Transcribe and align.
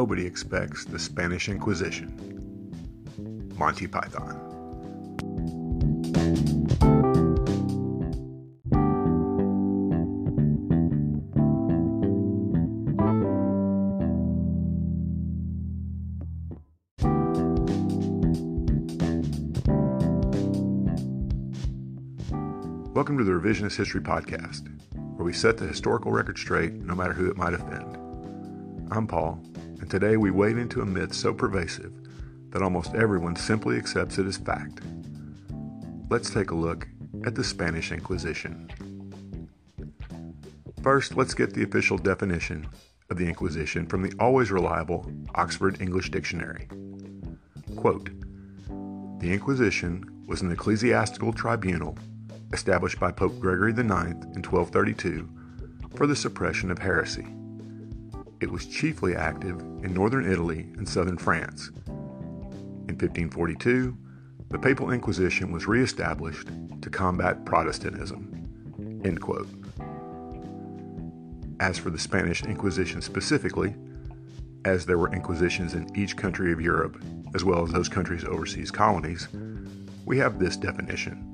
nobody 0.00 0.24
expects 0.24 0.86
the 0.86 0.98
Spanish 0.98 1.50
Inquisition. 1.50 2.08
Monty 3.58 3.86
Python. 3.86 4.34
Welcome 22.94 23.18
to 23.18 23.24
the 23.24 23.32
Revisionist 23.32 23.76
History 23.76 24.00
Podcast, 24.00 24.66
where 25.16 25.26
we 25.26 25.34
set 25.34 25.58
the 25.58 25.66
historical 25.66 26.10
record 26.10 26.38
straight 26.38 26.72
no 26.72 26.94
matter 26.94 27.12
who 27.12 27.30
it 27.30 27.36
might 27.36 27.52
offend. 27.52 27.98
I'm 28.90 29.06
Paul, 29.06 29.40
today 29.90 30.16
we 30.16 30.30
wade 30.30 30.56
into 30.56 30.80
a 30.80 30.86
myth 30.86 31.12
so 31.12 31.34
pervasive 31.34 31.92
that 32.50 32.62
almost 32.62 32.94
everyone 32.94 33.34
simply 33.34 33.76
accepts 33.76 34.18
it 34.18 34.26
as 34.26 34.36
fact. 34.36 34.80
Let's 36.08 36.30
take 36.30 36.52
a 36.52 36.54
look 36.54 36.86
at 37.24 37.34
the 37.34 37.42
Spanish 37.42 37.90
Inquisition. 37.90 38.70
First, 40.82 41.16
let's 41.16 41.34
get 41.34 41.52
the 41.52 41.64
official 41.64 41.98
definition 41.98 42.68
of 43.10 43.18
the 43.18 43.26
Inquisition 43.26 43.84
from 43.86 44.02
the 44.02 44.14
always 44.20 44.52
reliable 44.52 45.12
Oxford 45.34 45.82
English 45.82 46.10
Dictionary. 46.10 46.68
Quote 47.74 48.10
The 49.20 49.32
Inquisition 49.32 50.24
was 50.26 50.40
an 50.40 50.52
ecclesiastical 50.52 51.32
tribunal 51.32 51.98
established 52.52 53.00
by 53.00 53.10
Pope 53.10 53.38
Gregory 53.40 53.72
IX 53.72 53.82
in 53.82 54.42
1232 54.42 55.28
for 55.96 56.06
the 56.06 56.16
suppression 56.16 56.70
of 56.70 56.78
heresy. 56.78 57.26
It 58.40 58.50
was 58.50 58.66
chiefly 58.66 59.14
active 59.14 59.60
in 59.60 59.92
northern 59.92 60.30
Italy 60.30 60.66
and 60.78 60.88
southern 60.88 61.18
France. 61.18 61.70
In 61.86 62.96
1542, 62.96 63.96
the 64.48 64.58
Papal 64.58 64.90
Inquisition 64.90 65.52
was 65.52 65.66
reestablished 65.66 66.48
to 66.80 66.90
combat 66.90 67.44
Protestantism. 67.44 68.36
As 71.60 71.76
for 71.76 71.90
the 71.90 71.98
Spanish 71.98 72.42
Inquisition 72.42 73.02
specifically, 73.02 73.74
as 74.64 74.86
there 74.86 74.96
were 74.96 75.12
inquisitions 75.12 75.74
in 75.74 75.94
each 75.94 76.16
country 76.16 76.50
of 76.52 76.60
Europe, 76.60 77.02
as 77.34 77.44
well 77.44 77.62
as 77.62 77.70
those 77.70 77.88
countries' 77.88 78.24
overseas 78.24 78.70
colonies, 78.70 79.28
we 80.06 80.16
have 80.16 80.38
this 80.38 80.56
definition. 80.56 81.26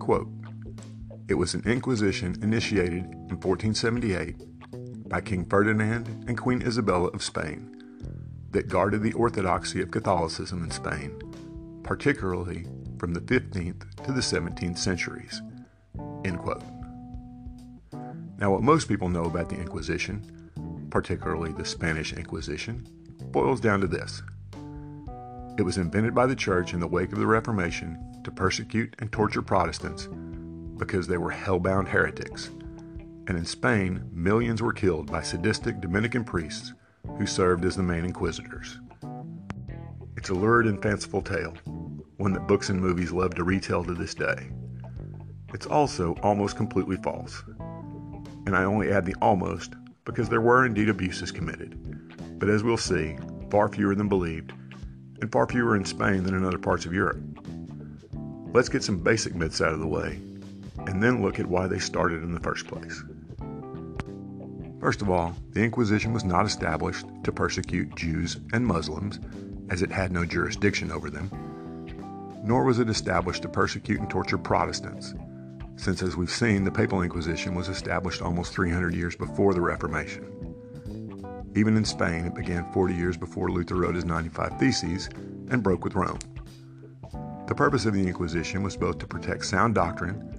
Quote, 0.00 0.28
it 1.28 1.34
was 1.34 1.54
an 1.54 1.62
inquisition 1.64 2.36
initiated 2.42 3.04
in 3.04 3.38
1478 3.40 4.36
by 5.14 5.20
King 5.20 5.44
Ferdinand 5.44 6.24
and 6.26 6.36
Queen 6.36 6.60
Isabella 6.60 7.06
of 7.10 7.22
Spain 7.22 7.70
that 8.50 8.66
guarded 8.66 9.00
the 9.00 9.12
orthodoxy 9.12 9.80
of 9.80 9.92
Catholicism 9.92 10.64
in 10.64 10.72
Spain, 10.72 11.16
particularly 11.84 12.66
from 12.98 13.14
the 13.14 13.20
15th 13.20 14.04
to 14.04 14.10
the 14.10 14.20
17th 14.20 14.76
centuries. 14.76 15.40
Now, 18.40 18.50
what 18.50 18.62
most 18.62 18.88
people 18.88 19.08
know 19.08 19.26
about 19.26 19.48
the 19.48 19.54
Inquisition, 19.54 20.50
particularly 20.90 21.52
the 21.52 21.64
Spanish 21.64 22.12
Inquisition, 22.12 22.84
boils 23.30 23.60
down 23.60 23.82
to 23.82 23.86
this. 23.86 24.20
It 25.56 25.62
was 25.62 25.78
invented 25.78 26.12
by 26.12 26.26
the 26.26 26.34
Church 26.34 26.74
in 26.74 26.80
the 26.80 26.88
wake 26.88 27.12
of 27.12 27.20
the 27.20 27.26
Reformation 27.28 28.20
to 28.24 28.32
persecute 28.32 28.96
and 28.98 29.12
torture 29.12 29.42
Protestants 29.42 30.08
because 30.76 31.06
they 31.06 31.18
were 31.18 31.30
hellbound 31.30 31.86
heretics. 31.86 32.50
And 33.26 33.38
in 33.38 33.44
Spain, 33.44 34.04
millions 34.12 34.60
were 34.60 34.72
killed 34.72 35.10
by 35.10 35.22
sadistic 35.22 35.80
Dominican 35.80 36.24
priests 36.24 36.74
who 37.18 37.26
served 37.26 37.64
as 37.64 37.76
the 37.76 37.82
main 37.82 38.04
inquisitors. 38.04 38.78
It's 40.16 40.28
a 40.30 40.34
lurid 40.34 40.66
and 40.66 40.82
fanciful 40.82 41.22
tale, 41.22 41.54
one 42.16 42.32
that 42.32 42.46
books 42.48 42.68
and 42.68 42.80
movies 42.80 43.12
love 43.12 43.34
to 43.34 43.44
retell 43.44 43.84
to 43.84 43.94
this 43.94 44.14
day. 44.14 44.50
It's 45.52 45.66
also 45.66 46.14
almost 46.22 46.56
completely 46.56 46.96
false. 46.96 47.42
And 48.46 48.56
I 48.56 48.64
only 48.64 48.90
add 48.90 49.06
the 49.06 49.14
almost 49.22 49.74
because 50.04 50.28
there 50.28 50.40
were 50.40 50.66
indeed 50.66 50.88
abuses 50.88 51.32
committed. 51.32 52.38
But 52.38 52.50
as 52.50 52.62
we'll 52.62 52.76
see, 52.76 53.16
far 53.50 53.68
fewer 53.68 53.94
than 53.94 54.08
believed, 54.08 54.52
and 55.20 55.32
far 55.32 55.46
fewer 55.46 55.76
in 55.76 55.84
Spain 55.84 56.24
than 56.24 56.34
in 56.34 56.44
other 56.44 56.58
parts 56.58 56.84
of 56.84 56.92
Europe. 56.92 57.22
Let's 58.52 58.68
get 58.68 58.82
some 58.82 58.98
basic 58.98 59.34
myths 59.34 59.60
out 59.60 59.72
of 59.72 59.80
the 59.80 59.86
way, 59.86 60.20
and 60.86 61.02
then 61.02 61.22
look 61.22 61.38
at 61.38 61.46
why 61.46 61.66
they 61.66 61.78
started 61.78 62.22
in 62.22 62.32
the 62.32 62.40
first 62.40 62.66
place. 62.66 63.02
First 64.80 65.02
of 65.02 65.10
all, 65.10 65.34
the 65.50 65.62
Inquisition 65.62 66.12
was 66.12 66.24
not 66.24 66.46
established 66.46 67.06
to 67.24 67.32
persecute 67.32 67.96
Jews 67.96 68.38
and 68.52 68.66
Muslims, 68.66 69.18
as 69.70 69.82
it 69.82 69.90
had 69.90 70.12
no 70.12 70.24
jurisdiction 70.24 70.92
over 70.92 71.08
them, 71.08 71.30
nor 72.44 72.64
was 72.64 72.78
it 72.78 72.90
established 72.90 73.42
to 73.42 73.48
persecute 73.48 73.98
and 73.98 74.10
torture 74.10 74.36
Protestants, 74.36 75.14
since, 75.76 76.02
as 76.02 76.16
we've 76.16 76.30
seen, 76.30 76.64
the 76.64 76.70
Papal 76.70 77.02
Inquisition 77.02 77.54
was 77.54 77.68
established 77.68 78.22
almost 78.22 78.52
300 78.52 78.94
years 78.94 79.16
before 79.16 79.54
the 79.54 79.60
Reformation. 79.60 80.24
Even 81.56 81.76
in 81.76 81.84
Spain, 81.84 82.26
it 82.26 82.34
began 82.34 82.70
40 82.72 82.94
years 82.94 83.16
before 83.16 83.50
Luther 83.50 83.76
wrote 83.76 83.96
his 83.96 84.04
95 84.04 84.58
Theses 84.58 85.08
and 85.50 85.62
broke 85.62 85.84
with 85.84 85.94
Rome. 85.94 86.18
The 87.46 87.54
purpose 87.54 87.86
of 87.86 87.94
the 87.94 88.06
Inquisition 88.06 88.62
was 88.62 88.76
both 88.76 88.98
to 88.98 89.06
protect 89.06 89.44
sound 89.44 89.74
doctrine 89.74 90.33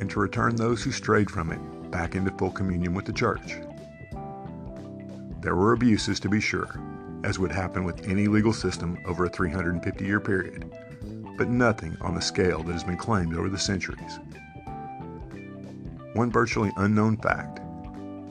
and 0.00 0.10
to 0.10 0.20
return 0.20 0.56
those 0.56 0.82
who 0.82 0.90
strayed 0.90 1.30
from 1.30 1.52
it 1.52 1.90
back 1.90 2.14
into 2.14 2.30
full 2.32 2.50
communion 2.50 2.94
with 2.94 3.04
the 3.04 3.12
Church. 3.12 3.56
There 5.40 5.56
were 5.56 5.72
abuses, 5.72 6.20
to 6.20 6.28
be 6.28 6.40
sure, 6.40 6.80
as 7.24 7.38
would 7.38 7.52
happen 7.52 7.84
with 7.84 8.08
any 8.08 8.26
legal 8.26 8.52
system 8.52 8.98
over 9.06 9.26
a 9.26 9.30
350 9.30 10.04
year 10.04 10.20
period, 10.20 10.70
but 11.36 11.48
nothing 11.48 11.96
on 12.00 12.14
the 12.14 12.20
scale 12.20 12.62
that 12.62 12.72
has 12.72 12.84
been 12.84 12.96
claimed 12.96 13.36
over 13.36 13.48
the 13.48 13.58
centuries. 13.58 14.18
One 16.14 16.30
virtually 16.30 16.72
unknown 16.76 17.16
fact 17.18 17.60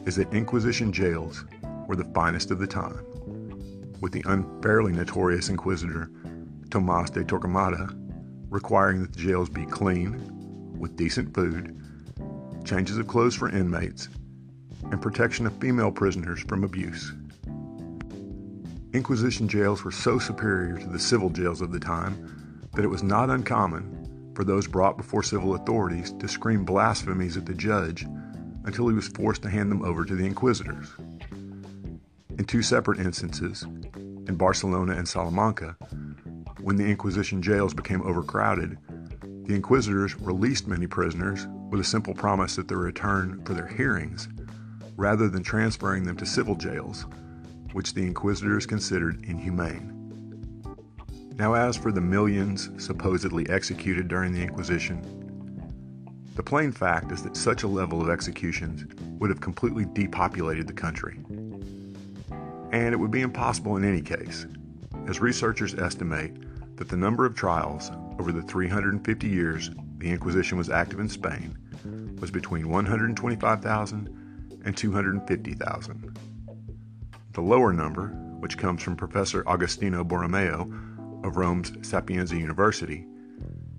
is 0.06 0.16
that 0.18 0.34
Inquisition 0.34 0.91
jails 0.91 1.46
were 1.88 1.96
the 1.96 2.12
finest 2.13 2.52
of 2.52 2.59
the 2.59 2.68
time, 2.68 3.06
with 4.02 4.12
the 4.12 4.24
unfairly 4.25 4.91
notorious 4.91 5.50
Inquisitor 5.50 6.12
Tomas 6.69 7.09
de 7.09 7.24
Torquemada 7.24 7.96
requiring 8.50 9.02
that 9.02 9.13
the 9.13 9.19
jails 9.19 9.50
be 9.50 9.66
clean, 9.66 10.39
with 10.79 10.95
decent 10.95 11.34
food, 11.35 11.79
changes 12.63 12.97
of 12.97 13.07
clothes 13.07 13.35
for 13.35 13.50
inmates, 13.50 14.09
and 14.91 15.01
protection 15.01 15.45
of 15.45 15.56
female 15.59 15.91
prisoners 15.91 16.40
from 16.41 16.63
abuse. 16.63 17.13
Inquisition 18.94 19.47
jails 19.47 19.84
were 19.84 19.91
so 19.91 20.17
superior 20.17 20.78
to 20.78 20.88
the 20.88 20.97
civil 20.97 21.29
jails 21.29 21.62
of 21.62 21.72
the 21.72 21.79
time 21.79 22.67
that 22.73 22.84
it 22.84 22.90
was 22.90 23.03
not 23.03 23.29
uncommon 23.29 24.31
for 24.34 24.44
those 24.44 24.67
brought 24.67 24.97
before 24.97 25.22
civil 25.22 25.53
authorities 25.53 26.13
to 26.13 26.28
scream 26.28 26.63
blasphemies 26.63 27.38
at 27.38 27.46
the 27.46 27.53
judge 27.53 28.06
until 28.66 28.88
he 28.88 28.96
was 28.96 29.07
forced 29.09 29.41
to 29.44 29.50
hand 29.50 29.72
them 29.72 29.84
over 29.84 30.06
to 30.06 30.16
the 30.16 30.25
inquisitors. 30.25 30.88
In 32.38 32.46
two 32.46 32.61
separate 32.61 33.00
instances, 33.00 33.63
in 34.29 34.35
Barcelona 34.38 34.94
and 34.94 35.07
Salamanca, 35.07 35.75
when 36.61 36.78
the 36.78 36.85
Inquisition 36.85 37.41
jails 37.41 37.73
became 37.73 38.01
overcrowded, 38.01 38.78
the 39.50 39.56
inquisitors 39.56 40.16
released 40.22 40.68
many 40.68 40.86
prisoners 40.86 41.48
with 41.72 41.82
a 41.82 41.84
simple 41.84 42.14
promise 42.14 42.56
that 42.56 42.68
their 42.68 42.78
return 42.78 43.44
for 43.46 43.56
their 43.56 43.66
hearings, 43.66 44.30
rather 44.96 45.28
than 45.28 45.42
transferring 45.42 46.04
them 46.04 46.16
to 46.16 46.24
civil 46.24 46.54
jails, 46.54 47.08
which 47.74 47.96
the 47.96 48.06
inquisitors 48.06 48.68
considered 48.68 49.26
inhumane. 49.26 49.91
Now, 51.35 51.56
as 51.56 51.76
for 51.76 51.91
the 51.91 52.00
millions 52.00 52.70
supposedly 52.78 53.50
executed 53.50 54.08
during 54.08 54.34
the 54.34 54.44
Inquisition, 54.44 55.02
the 56.35 56.44
plain 56.44 56.72
fact 56.72 57.12
is 57.12 57.23
that 57.23 57.35
such 57.35 57.64
a 57.64 57.68
level 57.68 58.03
of 58.03 58.09
executions 58.12 58.85
would 59.18 59.32
have 59.32 59.41
completely 59.41 59.88
depopulated 59.94 60.68
the 60.68 60.73
country. 60.73 61.18
And 62.72 62.94
it 62.94 62.97
would 62.97 63.09
be 63.09 63.22
impossible 63.22 63.78
in 63.78 63.84
any 63.84 64.03
case, 64.03 64.46
as 65.08 65.20
researchers 65.20 65.73
estimate 65.73 66.38
that 66.79 66.87
the 66.87 66.97
number 66.97 67.26
of 67.26 67.35
trials 67.35 67.91
over 68.20 68.31
the 68.31 68.41
350 68.41 69.28
years 69.28 69.70
the 69.97 70.09
Inquisition 70.09 70.58
was 70.58 70.70
active 70.70 71.02
in 71.02 71.09
Spain 71.09 71.58
was 72.22 72.31
between 72.31 72.70
125,000 72.70 74.61
and 74.64 74.78
250,000. 74.78 76.17
The 77.34 77.41
lower 77.41 77.73
number, 77.73 78.08
which 78.40 78.58
comes 78.58 78.81
from 78.81 78.96
Professor 78.96 79.43
Agostino 79.46 80.05
Borromeo 80.05 80.72
of 81.26 81.35
Rome's 81.35 81.73
Sapienza 81.81 82.37
University, 82.37 83.05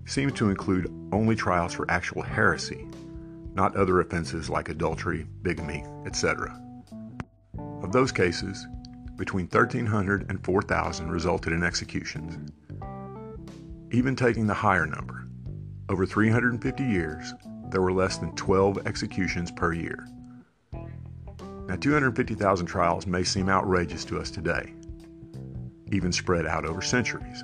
seems 0.05 0.33
to 0.33 0.51
include 0.51 0.93
only 1.11 1.35
trials 1.35 1.73
for 1.73 1.89
actual 1.89 2.21
heresy, 2.21 2.87
not 3.55 3.75
other 3.75 3.99
offenses 3.99 4.47
like 4.47 4.69
adultery, 4.69 5.25
bigamy, 5.41 5.83
etc. 6.05 6.55
Of 7.81 7.91
those 7.91 8.11
cases, 8.11 8.67
between 9.17 9.47
1,300 9.47 10.29
and 10.29 10.43
4,000 10.43 11.09
resulted 11.11 11.51
in 11.53 11.63
executions. 11.63 12.51
Even 13.93 14.15
taking 14.15 14.47
the 14.47 14.53
higher 14.53 14.85
number, 14.85 15.27
over 15.89 16.05
350 16.05 16.81
years, 16.81 17.33
there 17.69 17.81
were 17.81 17.91
less 17.91 18.17
than 18.17 18.33
12 18.35 18.87
executions 18.87 19.51
per 19.51 19.73
year. 19.73 20.07
Now, 21.67 21.75
250,000 21.75 22.65
trials 22.65 23.05
may 23.05 23.23
seem 23.25 23.49
outrageous 23.49 24.05
to 24.05 24.17
us 24.17 24.31
today, 24.31 24.73
even 25.91 26.13
spread 26.13 26.45
out 26.45 26.65
over 26.65 26.81
centuries. 26.81 27.43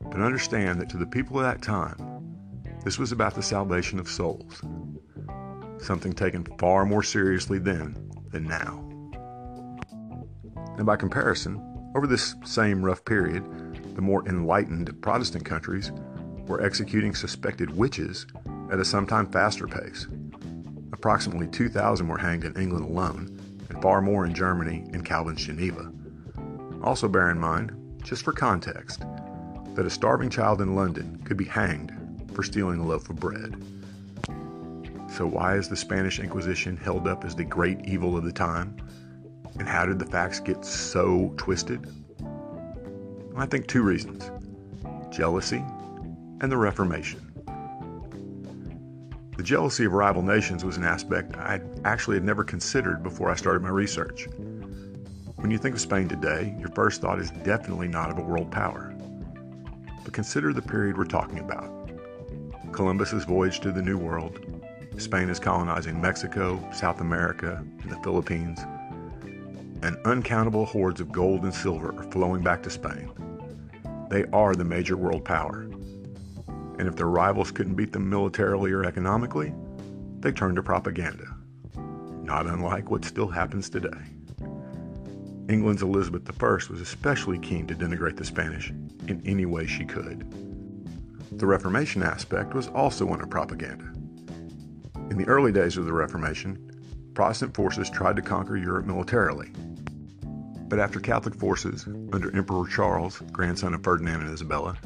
But 0.00 0.22
understand 0.22 0.80
that 0.80 0.88
to 0.90 0.96
the 0.96 1.06
people 1.06 1.36
of 1.38 1.44
that 1.44 1.60
time, 1.60 2.38
this 2.82 2.98
was 2.98 3.12
about 3.12 3.34
the 3.34 3.42
salvation 3.42 3.98
of 3.98 4.08
souls, 4.08 4.62
something 5.76 6.14
taken 6.14 6.46
far 6.58 6.86
more 6.86 7.02
seriously 7.02 7.58
then 7.58 8.10
than 8.30 8.44
now. 8.44 8.82
And 10.78 10.86
by 10.86 10.96
comparison, 10.96 11.62
over 11.94 12.06
this 12.06 12.34
same 12.44 12.82
rough 12.82 13.04
period, 13.04 13.44
the 13.98 14.02
more 14.02 14.24
enlightened 14.28 15.02
Protestant 15.02 15.44
countries 15.44 15.90
were 16.46 16.62
executing 16.62 17.16
suspected 17.16 17.76
witches 17.76 18.26
at 18.70 18.78
a 18.78 18.84
sometimes 18.84 19.32
faster 19.32 19.66
pace. 19.66 20.06
Approximately 20.92 21.48
2,000 21.48 22.06
were 22.06 22.16
hanged 22.16 22.44
in 22.44 22.54
England 22.54 22.84
alone, 22.84 23.36
and 23.68 23.82
far 23.82 24.00
more 24.00 24.24
in 24.24 24.32
Germany 24.32 24.88
and 24.92 25.04
Calvin's 25.04 25.44
Geneva. 25.44 25.90
Also, 26.80 27.08
bear 27.08 27.28
in 27.28 27.40
mind, 27.40 27.72
just 28.04 28.22
for 28.22 28.30
context, 28.30 29.00
that 29.74 29.84
a 29.84 29.90
starving 29.90 30.30
child 30.30 30.60
in 30.60 30.76
London 30.76 31.20
could 31.24 31.36
be 31.36 31.46
hanged 31.46 31.92
for 32.34 32.44
stealing 32.44 32.78
a 32.78 32.86
loaf 32.86 33.10
of 33.10 33.16
bread. 33.16 33.60
So, 35.10 35.26
why 35.26 35.56
is 35.56 35.68
the 35.68 35.76
Spanish 35.76 36.20
Inquisition 36.20 36.76
held 36.76 37.08
up 37.08 37.24
as 37.24 37.34
the 37.34 37.42
great 37.42 37.80
evil 37.84 38.16
of 38.16 38.22
the 38.22 38.30
time? 38.30 38.76
And 39.58 39.66
how 39.66 39.86
did 39.86 39.98
the 39.98 40.06
facts 40.06 40.38
get 40.38 40.64
so 40.64 41.34
twisted? 41.36 41.84
I 43.40 43.46
think 43.46 43.66
two 43.66 43.82
reasons 43.82 44.30
jealousy 45.10 45.64
and 46.40 46.50
the 46.50 46.56
Reformation. 46.56 47.20
The 49.36 49.44
jealousy 49.44 49.84
of 49.84 49.92
rival 49.92 50.22
nations 50.22 50.64
was 50.64 50.76
an 50.76 50.82
aspect 50.82 51.36
I 51.36 51.60
actually 51.84 52.16
had 52.16 52.24
never 52.24 52.42
considered 52.42 53.04
before 53.04 53.30
I 53.30 53.36
started 53.36 53.62
my 53.62 53.68
research. 53.68 54.26
When 55.36 55.52
you 55.52 55.58
think 55.58 55.76
of 55.76 55.80
Spain 55.80 56.08
today, 56.08 56.56
your 56.58 56.70
first 56.70 57.00
thought 57.00 57.20
is 57.20 57.30
definitely 57.30 57.86
not 57.86 58.10
of 58.10 58.18
a 58.18 58.22
world 58.22 58.50
power. 58.50 58.92
But 60.04 60.12
consider 60.12 60.52
the 60.52 60.60
period 60.60 60.98
we're 60.98 61.04
talking 61.04 61.38
about. 61.38 61.90
Columbus's 62.72 63.24
voyage 63.24 63.60
to 63.60 63.70
the 63.70 63.82
New 63.82 63.98
World, 63.98 64.40
Spain 64.98 65.28
is 65.30 65.38
colonizing 65.38 66.00
Mexico, 66.00 66.60
South 66.72 67.00
America, 67.00 67.64
and 67.82 67.90
the 67.90 68.00
Philippines, 68.02 68.58
and 69.82 69.96
uncountable 70.04 70.64
hordes 70.64 71.00
of 71.00 71.12
gold 71.12 71.44
and 71.44 71.54
silver 71.54 71.94
are 71.96 72.10
flowing 72.10 72.42
back 72.42 72.64
to 72.64 72.70
Spain. 72.70 73.12
They 74.08 74.24
are 74.32 74.54
the 74.54 74.64
major 74.64 74.96
world 74.96 75.24
power. 75.24 75.68
And 76.78 76.88
if 76.88 76.96
their 76.96 77.08
rivals 77.08 77.50
couldn't 77.50 77.74
beat 77.74 77.92
them 77.92 78.08
militarily 78.08 78.72
or 78.72 78.84
economically, 78.84 79.52
they 80.20 80.32
turned 80.32 80.56
to 80.56 80.62
propaganda. 80.62 81.36
Not 82.22 82.46
unlike 82.46 82.90
what 82.90 83.04
still 83.04 83.28
happens 83.28 83.68
today. 83.68 83.98
England's 85.48 85.82
Elizabeth 85.82 86.30
I 86.42 86.46
was 86.46 86.80
especially 86.80 87.38
keen 87.38 87.66
to 87.66 87.74
denigrate 87.74 88.16
the 88.16 88.24
Spanish 88.24 88.70
in 89.08 89.22
any 89.24 89.46
way 89.46 89.66
she 89.66 89.84
could. 89.84 90.30
The 91.38 91.46
Reformation 91.46 92.02
aspect 92.02 92.54
was 92.54 92.68
also 92.68 93.06
one 93.06 93.20
of 93.20 93.30
propaganda. 93.30 93.92
In 95.10 95.16
the 95.16 95.26
early 95.26 95.52
days 95.52 95.76
of 95.76 95.86
the 95.86 95.92
Reformation, 95.92 96.70
Protestant 97.14 97.54
forces 97.54 97.90
tried 97.90 98.16
to 98.16 98.22
conquer 98.22 98.56
Europe 98.56 98.86
militarily, 98.86 99.50
but 100.68 100.78
after 100.78 101.00
Catholic 101.00 101.34
forces, 101.34 101.86
under 102.12 102.34
Emperor 102.36 102.66
Charles, 102.66 103.22
grandson 103.32 103.74
of 103.74 103.82
Ferdinand 103.82 104.20
and 104.20 104.32
Isabella, 104.32 104.76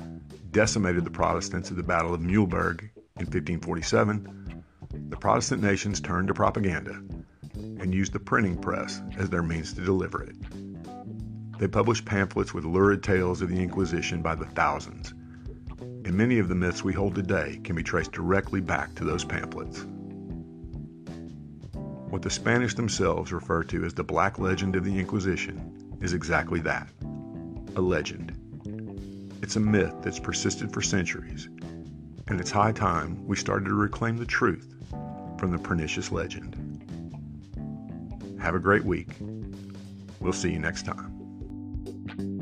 decimated 0.51 1.05
the 1.05 1.11
Protestants 1.11 1.71
at 1.71 1.77
the 1.77 1.83
Battle 1.83 2.15
of 2.15 2.21
Muhlberg 2.21 2.91
in 3.19 3.27
1547, 3.27 4.65
the 5.09 5.17
Protestant 5.17 5.63
nations 5.63 6.01
turned 6.01 6.29
to 6.29 6.35
propaganda 6.35 7.03
and 7.55 7.93
used 7.95 8.13
the 8.13 8.21
printing 8.21 8.57
press 8.59 9.01
as 9.19 9.31
their 9.31 9.43
means 9.43 9.73
to 9.73 9.85
deliver 9.85 10.23
it. 10.23 10.37
They 11.59 11.69
published 11.69 12.05
pamphlets 12.05 12.55
with 12.55 12.65
lurid 12.65 13.03
tales 13.03 13.43
of 13.43 13.49
the 13.49 13.61
Inquisition 13.63 14.23
by 14.23 14.35
the 14.35 14.47
thousands, 14.47 15.13
and 15.81 16.15
many 16.15 16.39
of 16.39 16.49
the 16.49 16.55
myths 16.55 16.85
we 16.85 16.93
hold 16.93 17.15
today 17.15 17.61
can 17.65 17.77
be 17.77 17.83
traced 17.83 18.13
directly 18.13 18.61
back 18.61 18.95
to 18.97 19.05
those 19.05 19.25
pamphlets. 19.25 19.87
What 22.13 22.21
the 22.21 22.29
Spanish 22.29 22.75
themselves 22.75 23.33
refer 23.33 23.65
to 23.65 23.87
as 23.87 23.95
the 23.95 24.05
Black 24.05 24.39
Legend 24.39 24.77
of 24.77 24.85
the 24.85 24.99
Inquisition 24.99 25.97
is 26.03 26.13
exactly 26.13 26.61
that 26.61 26.91
a 27.75 27.81
legend. 27.81 28.37
It's 29.43 29.57
a 29.57 29.61
myth 29.61 29.95
that's 30.03 30.19
persisted 30.21 30.75
for 30.75 30.83
centuries, 30.83 31.49
and 32.27 32.39
it's 32.39 32.51
high 32.51 32.73
time 32.73 33.27
we 33.27 33.35
started 33.35 33.65
to 33.65 33.75
reclaim 33.75 34.19
the 34.19 34.27
truth 34.27 34.75
from 35.39 35.53
the 35.53 35.59
pernicious 35.59 36.13
legend. 36.13 36.55
Have 38.43 38.57
a 38.57 38.61
great 38.61 38.85
week. 38.85 39.09
We'll 40.21 40.35
see 40.35 40.53
you 40.53 40.59
next 40.59 40.85
time. 40.85 42.42